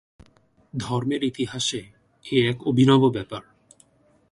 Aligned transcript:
ধর্মের 0.73 1.21
ইতিহাসে 1.23 1.81
এ 2.25 2.37
এক 2.49 2.57
অভিনব 2.67 3.01
ব্যাপার। 3.09 3.43